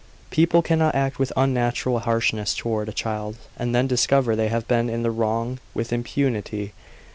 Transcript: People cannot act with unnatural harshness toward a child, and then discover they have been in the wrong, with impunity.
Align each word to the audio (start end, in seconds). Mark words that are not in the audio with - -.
People 0.31 0.63
cannot 0.63 0.95
act 0.95 1.19
with 1.19 1.31
unnatural 1.37 1.99
harshness 1.99 2.55
toward 2.55 2.89
a 2.89 2.91
child, 2.91 3.37
and 3.55 3.75
then 3.75 3.85
discover 3.85 4.35
they 4.35 4.47
have 4.47 4.67
been 4.67 4.89
in 4.89 5.03
the 5.03 5.11
wrong, 5.11 5.59
with 5.75 5.93
impunity. 5.93 6.73